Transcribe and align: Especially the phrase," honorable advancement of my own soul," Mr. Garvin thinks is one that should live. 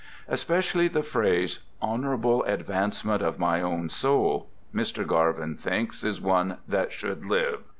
Especially 0.27 0.87
the 0.87 1.03
phrase," 1.03 1.59
honorable 1.79 2.43
advancement 2.45 3.21
of 3.21 3.37
my 3.37 3.61
own 3.61 3.87
soul," 3.87 4.49
Mr. 4.73 5.05
Garvin 5.05 5.55
thinks 5.55 6.03
is 6.03 6.19
one 6.19 6.57
that 6.67 6.91
should 6.91 7.23
live. 7.23 7.59